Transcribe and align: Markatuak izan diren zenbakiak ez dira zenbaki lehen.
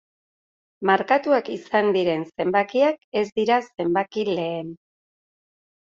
Markatuak 0.89 1.51
izan 1.57 1.93
diren 1.99 2.25
zenbakiak 2.31 3.07
ez 3.25 3.27
dira 3.39 3.61
zenbaki 3.71 4.29
lehen. 4.35 4.77